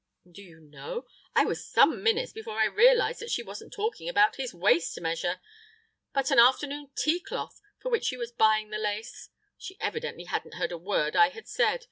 [0.25, 1.05] And, do you know,
[1.35, 5.39] I was some minutes before I realised that she wasn't talking about his waist measure,
[6.11, 9.29] but an afternoon tea cloth for which she was buying the lace.
[9.59, 11.79] She evidently hadn't heard a word I had said.